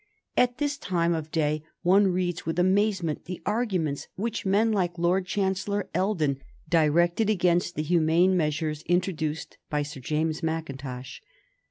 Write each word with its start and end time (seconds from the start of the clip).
At 0.35 0.57
this 0.57 0.79
time 0.79 1.13
of 1.13 1.29
day 1.29 1.61
one 1.83 2.07
reads 2.07 2.43
with 2.43 2.57
amazement 2.57 3.25
the 3.25 3.39
arguments 3.45 4.07
which 4.15 4.47
men 4.47 4.71
like 4.71 4.97
Lord 4.97 5.27
Chancellor 5.27 5.89
Eldon 5.93 6.41
directed 6.69 7.29
against 7.29 7.75
the 7.75 7.83
humane 7.83 8.35
measures 8.35 8.81
introduced 8.87 9.59
by 9.69 9.83
Sir 9.83 9.99
James 9.99 10.41
Mackintosh. 10.41 11.21